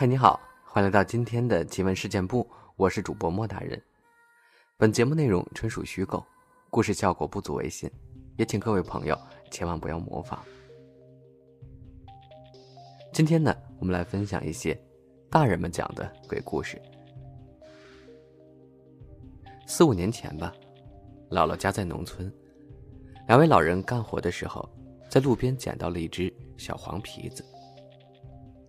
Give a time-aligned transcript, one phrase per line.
[0.00, 3.82] 嗨，你好，欢迎来到今天的奇闻事件部，我是主播莫大人。
[4.76, 6.24] 本节目内容纯属虚构，
[6.70, 7.90] 故事效果不足为信，
[8.36, 9.18] 也请各位朋友
[9.50, 10.40] 千万不要模仿。
[13.12, 14.80] 今天呢，我们来分享一些
[15.28, 16.80] 大人们讲的鬼故事。
[19.66, 20.54] 四五年前吧，
[21.28, 22.32] 姥姥家在农村，
[23.26, 24.64] 两位老人干活的时候，
[25.10, 27.44] 在路边捡到了一只小黄皮子。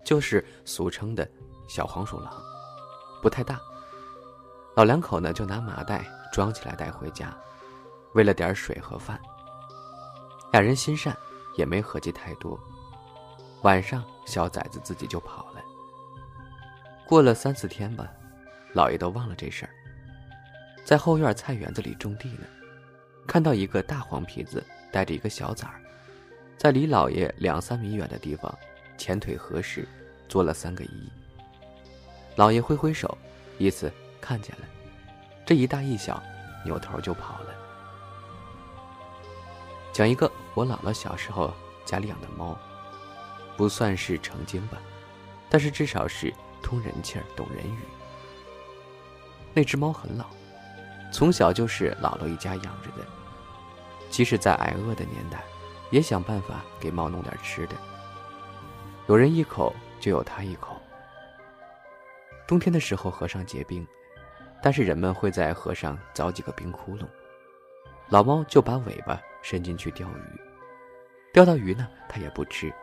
[0.03, 1.29] 就是俗称的
[1.67, 2.33] 小黄鼠狼，
[3.21, 3.59] 不太大。
[4.75, 7.35] 老两口呢就拿麻袋装起来带回家，
[8.13, 9.19] 喂了点水和饭。
[10.51, 11.15] 俩人心善，
[11.57, 12.59] 也没合计太多。
[13.63, 15.61] 晚上小崽子自己就跑了。
[17.05, 18.07] 过了三四天吧，
[18.73, 19.71] 老爷都忘了这事儿。
[20.85, 22.45] 在后院菜园子里种地呢，
[23.27, 25.81] 看到一个大黄皮子带着一个小崽儿，
[26.57, 28.57] 在离老爷两三米远的地方，
[28.99, 29.87] 前腿合十。
[30.27, 31.09] 做了三个揖，
[32.35, 33.17] 老爷挥挥手，
[33.57, 34.65] 意思看见了。
[35.43, 36.21] 这一大一小，
[36.63, 37.55] 扭头就跑了。
[39.91, 41.51] 讲一个我姥姥小时候
[41.83, 42.55] 家里养的猫，
[43.57, 44.77] 不算是成精吧，
[45.49, 47.79] 但是至少是通人气儿、懂人语。
[49.51, 50.27] 那只猫很老，
[51.11, 53.03] 从小就是姥姥一家养着的，
[54.11, 55.43] 即使在挨饿的年代，
[55.89, 57.75] 也想办法给猫弄点吃的。
[59.09, 59.75] 有人一口。
[59.99, 60.77] 就有他一口。
[62.47, 63.85] 冬天的时候，河上结冰，
[64.63, 67.05] 但是人们会在河上凿几个冰窟窿，
[68.07, 70.41] 老猫就把尾巴伸进去钓鱼，
[71.33, 72.73] 钓到鱼呢，它也不吃，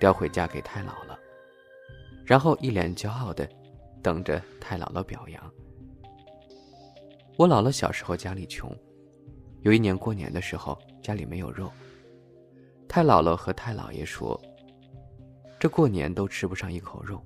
[0.00, 1.14] 叼回家给太姥姥，
[2.24, 3.46] 然后一脸骄傲的
[4.02, 5.52] 等着太姥姥表扬。
[7.36, 8.74] 我姥姥小时候家里穷，
[9.60, 11.70] 有一年过年的时候家里没有肉，
[12.88, 14.40] 太姥姥和太姥爷说。
[15.64, 17.24] 这过年都吃不上一口肉。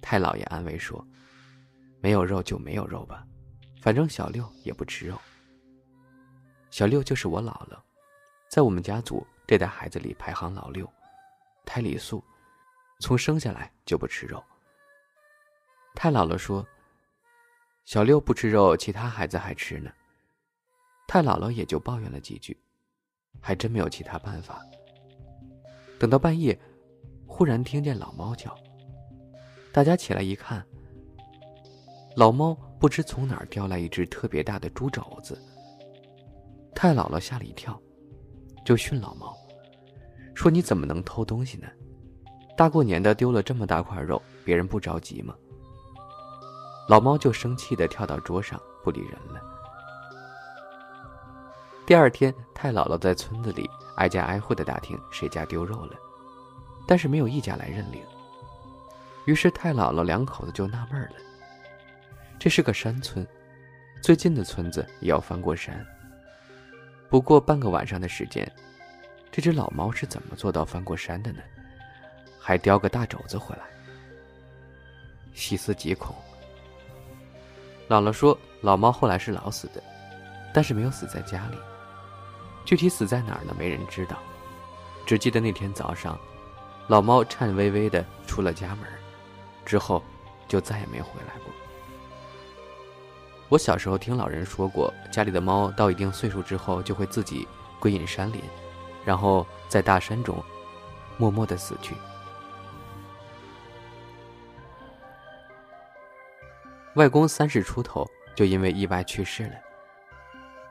[0.00, 1.04] 太老爷安慰说
[2.00, 3.26] ：“没有肉就没有肉吧，
[3.82, 5.20] 反正小六也不吃肉。
[6.70, 7.76] 小六就是我姥姥，
[8.48, 10.88] 在我们家族这代孩子里排行老六，
[11.64, 12.22] 胎里素，
[13.00, 14.40] 从生下来就不吃肉。”
[15.92, 16.64] 太姥姥说
[17.84, 19.90] ：“小六不吃肉，其他孩子还吃呢。”
[21.08, 22.56] 太姥姥也就抱怨了几句，
[23.40, 24.64] 还真没有其他办法。
[25.98, 26.56] 等到半夜。
[27.36, 28.56] 忽然听见老猫叫，
[29.70, 30.64] 大家起来一看，
[32.16, 35.38] 老猫不知从哪儿叼来一只特别大的猪肘子。
[36.74, 37.78] 太姥姥吓了一跳，
[38.64, 39.36] 就训老猫，
[40.34, 41.68] 说：“你怎么能偷东西呢？
[42.56, 45.34] 大过年的丢了这么大块肉，别人不着急吗？”
[46.88, 49.42] 老猫就生气的跳到桌上，不理人了。
[51.84, 55.94] 第二天，太姥姥在村子里挨家挨户的打听谁家丢肉了。
[56.86, 58.00] 但是没有一家来认领，
[59.24, 61.16] 于是太姥姥两口子就纳闷了。
[62.38, 63.26] 这是个山村，
[64.00, 65.84] 最近的村子也要翻过山。
[67.08, 68.50] 不过半个晚上的时间，
[69.32, 71.40] 这只老猫是怎么做到翻过山的呢？
[72.38, 73.62] 还叼个大肘子回来。
[75.34, 76.14] 细思极恐。
[77.88, 79.82] 姥姥说，老猫后来是老死的，
[80.54, 81.56] 但是没有死在家里，
[82.64, 83.54] 具体死在哪儿呢？
[83.58, 84.18] 没人知道，
[85.04, 86.16] 只记得那天早上。
[86.88, 88.86] 老猫颤巍巍的出了家门，
[89.64, 90.02] 之后
[90.46, 91.52] 就再也没回来过。
[93.48, 97.46] 我小时候听老人说过，家里的猫到一定岁数之后就会自己
[97.80, 98.40] 归隐山林，
[99.04, 100.42] 然后在大山中
[101.16, 101.94] 默默的死去。
[106.94, 109.54] 外公三十出头就因为意外去世了，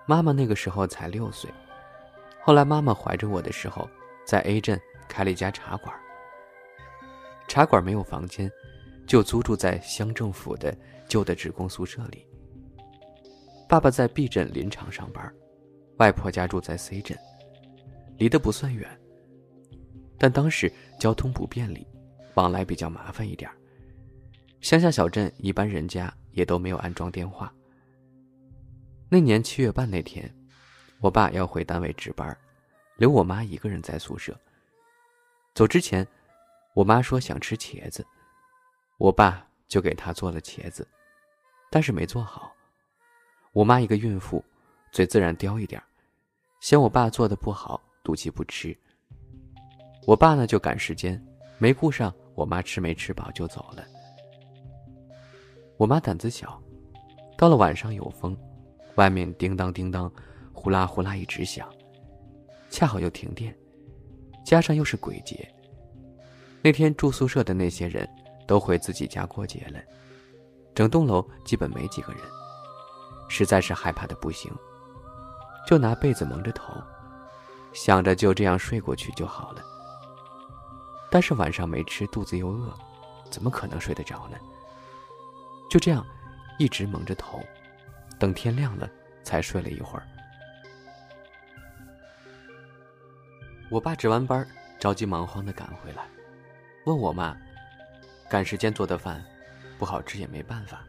[0.06, 1.50] 妈妈那个时候才六岁。
[2.42, 3.90] 后来妈妈怀着我的时候，
[4.25, 5.96] 在 A 镇开了一家茶馆。
[7.48, 8.52] 茶馆没有房间，
[9.06, 10.75] 就租住在乡政府的
[11.07, 12.25] 旧的职工宿舍里。
[13.69, 15.34] 爸爸在 B 镇林场上班，
[15.98, 17.18] 外婆家住在 C 镇，
[18.18, 18.90] 离得不算远。
[20.18, 21.86] 但当时交通不便利，
[22.36, 23.50] 往来比较麻烦一点。
[24.62, 27.54] 乡下小镇一般人家也都没有安装电话。
[29.10, 30.34] 那年七月半那天，
[31.00, 32.36] 我爸要回单位值班，
[32.98, 34.36] 留我妈一个人在宿舍。
[35.56, 36.07] 走之前。
[36.75, 38.06] 我妈说想吃茄子，
[38.98, 40.86] 我爸就给她做了茄子，
[41.72, 42.54] 但是没做好。
[43.54, 44.44] 我妈一个孕妇，
[44.92, 45.81] 嘴自然刁一点，
[46.60, 48.78] 嫌我爸做的不好，赌气不吃。
[50.06, 51.25] 我爸呢就赶时间，
[51.58, 53.81] 没顾上我妈吃没吃饱就走了。
[55.78, 56.62] 我妈胆子小，
[57.38, 58.38] 到了晚上有风，
[58.96, 60.12] 外面叮当叮当，
[60.51, 61.74] 呼啦呼啦一直响，
[62.69, 63.58] 恰好又停电，
[64.45, 65.51] 加上又是鬼节。
[66.62, 68.07] 那天住宿舍的那些人
[68.47, 69.80] 都回自己家过节了，
[70.74, 72.21] 整栋楼基本没几个人，
[73.27, 74.51] 实在是害怕的不行，
[75.68, 76.74] 就拿被子蒙着头，
[77.74, 79.62] 想着就这样睡过去就好了。
[81.12, 82.74] 但是晚上没吃，肚子又饿，
[83.30, 84.38] 怎么可能睡得着呢？
[85.69, 86.06] 就这样，
[86.59, 87.39] 一直蒙着头，
[88.19, 88.89] 等天亮了
[89.24, 90.07] 才睡了一会儿。
[93.69, 94.47] 我爸值完班，
[94.79, 96.06] 着急忙慌的赶回来，
[96.85, 97.35] 问我妈
[98.29, 99.25] ：“赶时间做的饭，
[99.79, 100.81] 不好吃也没办法。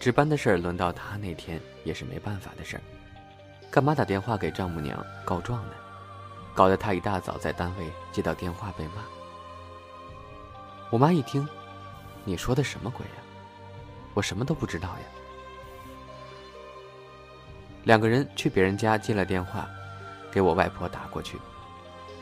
[0.00, 2.82] 值班的事儿轮到他那天也是没办法的事儿，
[3.70, 5.74] 干嘛打电话给丈母娘告状呢？
[6.54, 9.04] 搞得他一大早在单位接到电话被骂。”
[10.90, 11.48] 我妈一听，
[12.24, 13.22] 你说的什么鬼呀？
[14.12, 15.04] 我什么都不知道呀。
[17.84, 19.68] 两个人去别人家接了电话，
[20.32, 21.38] 给我外婆打过去。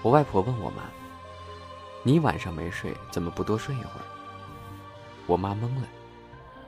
[0.04, 0.82] 我外婆问我妈
[2.04, 4.04] ：“你晚上没睡，怎么不多睡一会儿？”
[5.26, 5.88] 我妈懵了：“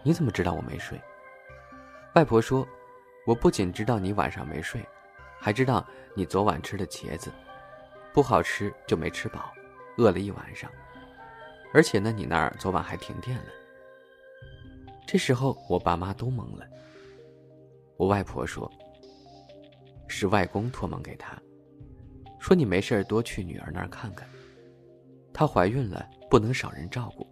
[0.02, 0.98] 你怎么知道我没睡？”
[2.16, 2.66] 外婆说
[3.28, 4.82] ：“我不仅知道你晚上没睡，
[5.38, 7.30] 还知道你昨晚吃的茄子
[8.14, 9.52] 不好吃，就没吃饱，
[9.98, 10.70] 饿了一晚上。
[11.74, 13.52] 而且呢，你那儿昨晚还停电了。”
[15.06, 16.66] 这时候我爸妈都懵了。
[17.98, 18.72] 我外婆说
[20.08, 21.36] ：“是外公托梦给他。”
[22.46, 24.24] 说你没事多去女儿那儿看看。
[25.34, 27.26] 她怀孕了，不能少人照顾。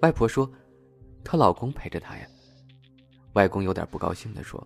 [0.00, 0.48] 外婆说，
[1.24, 2.24] 她老公陪着她呀。
[3.32, 4.64] 外公有点不高兴的说，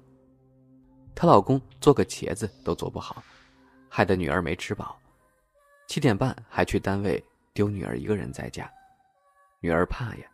[1.15, 3.25] 她老公做个茄子都做不好，
[3.89, 4.95] 害得女儿没吃饱。
[5.87, 7.25] 七点半还去单位
[7.55, 8.71] 丢女儿一个人在家，
[9.61, 10.27] 女儿怕呀，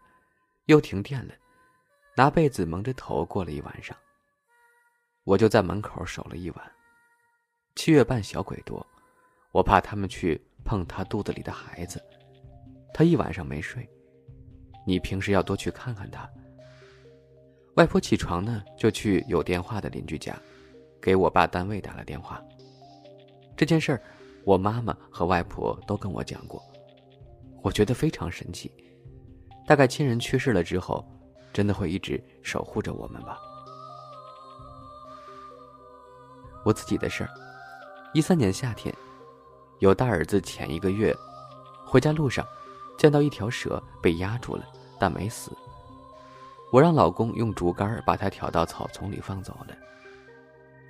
[0.65, 1.35] 又停电了，
[2.17, 3.97] 拿被子蒙着头过了一晚上。
[5.23, 6.73] 我就在门口守了一晚。
[7.77, 8.87] 七月半小鬼多，
[9.53, 12.03] 我怕他们去碰他肚子里的孩子，
[12.93, 13.89] 他一晚上没睡。
[14.87, 16.29] 你平时要多去看看他。
[17.77, 20.37] 外婆起床呢，就去有电话的邻居家，
[21.01, 22.43] 给我爸单位打了电话。
[23.57, 24.03] 这件事儿，
[24.45, 26.63] 我妈妈和外婆都跟我讲过，
[27.63, 28.71] 我觉得非常神奇。
[29.67, 31.07] 大概亲人去世了之后，
[31.53, 33.39] 真的会一直守护着我们吧。
[36.65, 37.31] 我自己的事儿。
[38.13, 38.93] 一三年夏天，
[39.79, 41.17] 有大儿子前一个月
[41.85, 42.45] 回家路上，
[42.99, 44.67] 见到一条蛇被压住了，
[44.99, 45.53] 但没死。
[46.73, 49.77] 我让老公用竹竿把它挑到草丛里放走了。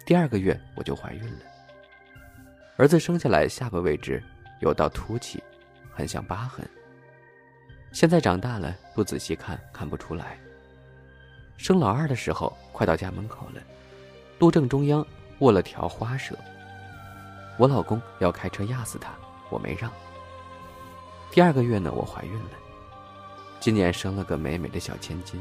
[0.06, 1.40] 第二个月我就怀孕了，
[2.78, 4.22] 儿子生下来下巴位置
[4.60, 5.42] 有道凸起，
[5.92, 6.66] 很像疤痕。
[7.92, 10.38] 现在长大了，不仔细看看不出来。
[11.58, 13.60] 生老二的时候，快到家门口了，
[14.38, 15.06] 路正中央
[15.40, 16.34] 卧了条花蛇。
[17.60, 19.12] 我老公要开车压死他，
[19.50, 19.92] 我没让。
[21.30, 22.52] 第二个月呢，我怀孕了，
[23.60, 25.38] 今年生了个美美的小千金。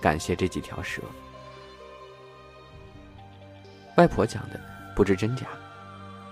[0.00, 1.02] 感谢这几条蛇。
[3.96, 4.58] 外婆讲的
[4.96, 5.46] 不知真假，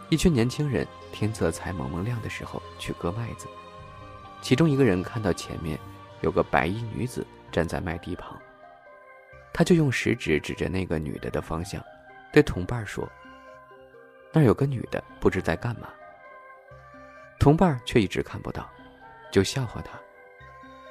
[0.09, 3.47] 一群年轻人天色才蒙蒙亮的时候去割麦子，
[4.41, 5.79] 其中一个人看到前面
[6.23, 8.35] 有个白衣女子站在麦地旁，
[9.53, 11.85] 他就用食指指着那个女的的方向，
[12.33, 13.07] 对同伴说。
[14.33, 15.89] 那儿有个女的，不知在干嘛。
[17.39, 18.69] 同伴却一直看不到，
[19.31, 19.99] 就笑话他。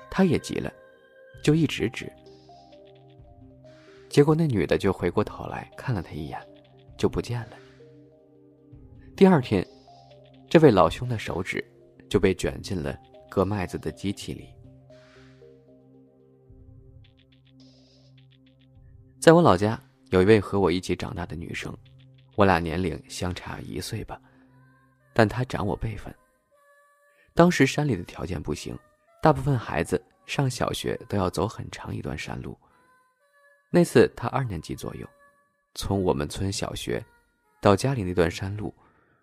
[0.10, 0.72] 他也急了，
[1.44, 2.12] 就一直指。
[4.10, 6.39] 结果那女的就回过头来看了他一眼，
[6.98, 7.58] 就不见了。
[9.15, 9.65] 第二天，
[10.50, 11.63] 这位老兄的手指
[12.10, 12.98] 就被卷进了
[13.30, 14.50] 割麦子的机器里。
[19.20, 21.75] 在我老家，有一位和我一起长大的女生。
[22.36, 24.22] 我俩年龄相差一岁吧，
[25.13, 26.13] 但他长我辈分。
[27.34, 28.77] 当时山里的条件不行，
[29.22, 32.58] 大部分孩子上小学都要走很长一段山路。
[33.70, 35.08] 那次他二年级左右，
[35.74, 37.04] 从我们村小学
[37.62, 38.74] 到家里那段山路，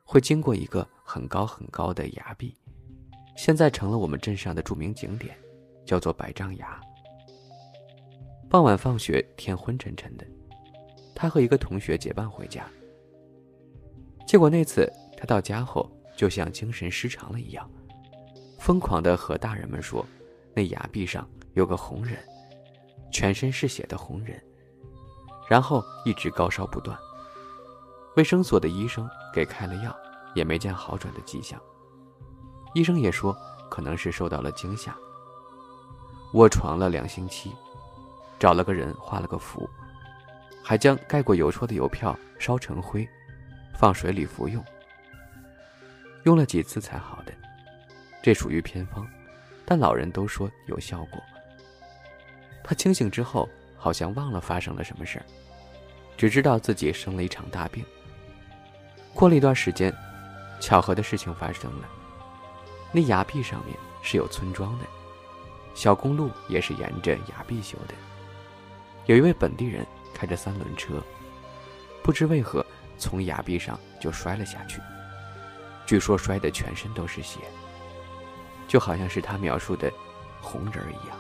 [0.05, 2.55] 会经过一个很高很高的崖壁，
[3.37, 5.35] 现在成了我们镇上的著名景点，
[5.87, 6.81] 叫做百丈崖。
[8.51, 10.27] 傍晚放学，天昏沉沉的，
[11.15, 12.67] 他和一个同学结伴回家。
[14.33, 15.87] 结果那次他到家后，
[16.17, 17.71] 就像精神失常了一样，
[18.59, 20.07] 疯狂的和大人们说，
[20.55, 22.17] 那崖壁上有个红人，
[23.13, 24.43] 全身是血的红人，
[25.51, 26.99] 然后一直高烧不断。
[28.17, 29.95] 卫生所的医生给开了药，
[30.35, 31.61] 也没见好转的迹象。
[32.73, 33.37] 医生也说
[33.69, 34.97] 可能是受到了惊吓。
[36.33, 37.53] 卧床了两星期，
[38.39, 39.69] 找了个人画了个符，
[40.65, 43.07] 还将盖过邮戳的邮票烧成灰。
[43.73, 44.65] 放水里服用，
[46.25, 47.33] 用了几次才好的，
[48.23, 49.07] 这属于偏方，
[49.65, 51.23] 但老人都说有效果。
[52.63, 55.27] 他清醒之后，好像忘了发生了什么事儿，
[56.17, 57.85] 只知道自己生了一场大病。
[59.13, 59.93] 过了一段时间，
[60.61, 61.89] 巧合的事情发生了，
[62.93, 64.87] 那崖壁上面是有村庄的，
[65.75, 67.95] 小公路也是沿着崖壁修的。
[69.07, 71.03] 有一位本地人开着三轮车，
[72.05, 72.62] 不知为何
[73.03, 74.81] 从崖壁上就摔了下去，
[75.85, 77.41] 据说摔得全身都是血，
[78.69, 79.93] 就好像是他描述的
[80.41, 81.19] 红人一样。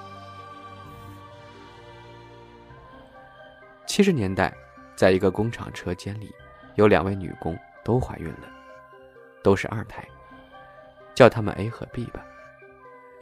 [3.85, 4.55] 七十年代，
[4.95, 6.33] 在一个工厂车间里，
[6.77, 8.49] 有两位女工都怀孕了，
[9.43, 10.07] 都是二胎，
[11.17, 12.25] 叫她们 A 和 B 吧。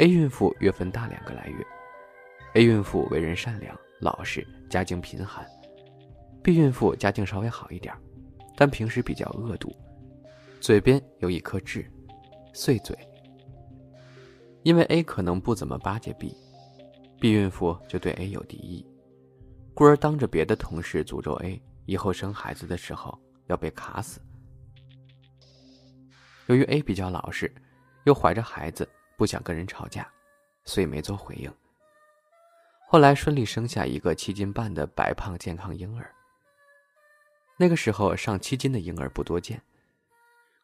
[0.01, 1.67] A 孕妇月份大两个来月
[2.55, 5.47] ，A 孕妇为人善良老实，家境贫寒
[6.45, 7.95] ；B 孕妇家境稍微好一点，
[8.61, 9.75] 但平时比较恶毒，
[10.61, 11.91] 嘴边有一颗痣，
[12.53, 12.95] 碎嘴。
[14.65, 18.87] 因为 A 可能不怎么巴结 B，B 孕妇就对 A 有敌意。
[19.73, 24.21] 故而当着别的同事诅咒 A 以后生孩子的时候要被卡死。
[26.49, 27.51] 由于 A 比较老实，
[28.05, 28.87] 又怀着孩子
[29.17, 30.07] 不想跟人吵架，
[30.67, 31.51] 所以没做回应。
[32.91, 36.15] 后来顺利生下一个七斤半的白胖健康婴儿。
[37.61, 39.61] 那个时候上七斤的婴儿不多见。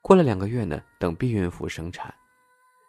[0.00, 2.14] 过了两个月呢，等避孕妇生产，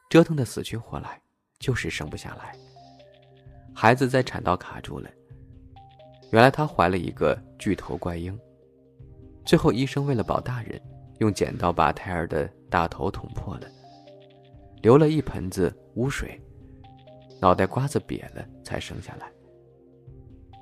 [0.10, 1.22] 折腾的死去活来，
[1.60, 2.56] 就是生不下来。
[3.76, 5.10] 孩子在产道卡住了。
[6.32, 8.40] 原来她怀了一个巨头怪婴，
[9.46, 10.82] 最后医生为了保大人，
[11.20, 13.70] 用剪刀把胎儿的大头捅破了，
[14.82, 16.40] 流了一盆子污水，
[17.42, 19.30] 脑袋瓜子瘪了才生下来。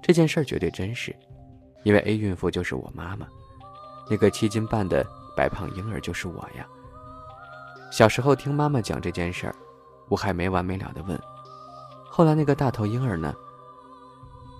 [0.01, 1.15] 这件事绝对真实，
[1.85, 3.25] 因为 A 孕妇就是我妈妈，
[4.09, 6.67] 那个七斤半的白胖婴儿就是我呀。
[7.89, 9.55] 小时候听妈妈讲这件事儿，
[10.09, 11.17] 我还没完没了的问，
[12.09, 13.33] 后来那个大头婴儿呢？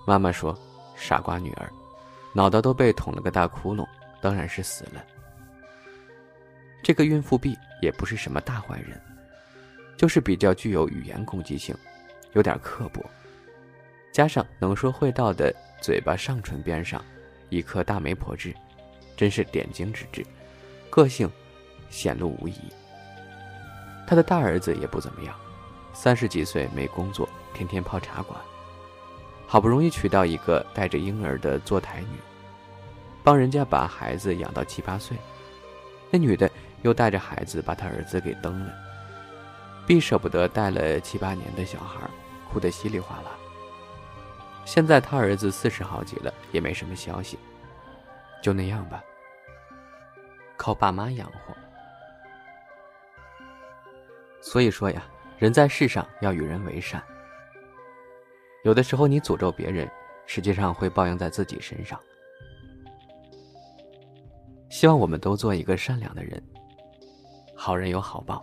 [0.06, 0.58] 妈妈说。
[0.98, 1.70] 傻瓜女儿，
[2.32, 3.86] 脑袋都被捅了个大窟窿，
[4.22, 5.04] 当然是死了。
[6.82, 8.98] 这个孕妇 B 也不是什么大坏人，
[9.98, 11.76] 就是比较具有语言攻击性，
[12.32, 13.04] 有点刻薄，
[14.10, 17.04] 加上能说会道的嘴巴上唇边上
[17.48, 18.54] 一颗大媒婆痣，
[19.16, 20.24] 真是点睛之痣，
[20.90, 21.30] 个性
[21.90, 22.54] 显露无遗。
[24.06, 25.34] 他的大儿子也不怎么样，
[25.92, 28.38] 三十几岁没工作，天天泡茶馆。
[29.46, 32.18] 好不容易娶到一个带着婴儿的坐台女，
[33.22, 35.16] 帮人家把孩子养到七八岁，
[36.10, 36.50] 那女的
[36.82, 38.72] 又带着孩子把他儿子给蹬了。
[39.86, 42.10] B 舍不得带了七八年的小孩，
[42.50, 43.30] 哭得稀里哗啦。
[44.64, 47.38] 现在他儿子四十好几了，也没什么消息，
[48.42, 49.04] 就那样吧，
[50.56, 51.54] 靠爸妈养活。
[54.40, 55.04] 所以说呀，
[55.36, 57.02] 人在世上要与人为善。
[58.64, 59.86] 有的时候，你诅咒别人，
[60.24, 62.00] 实际上会报应在自己身上。
[64.70, 66.42] 希望我们都做一个善良的人，
[67.54, 68.42] 好人有好报。